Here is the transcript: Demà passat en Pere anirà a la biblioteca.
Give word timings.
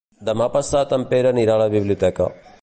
Demà 0.29 0.47
passat 0.55 0.95
en 0.97 1.05
Pere 1.11 1.31
anirà 1.35 1.59
a 1.59 1.63
la 1.65 1.69
biblioteca. 1.75 2.31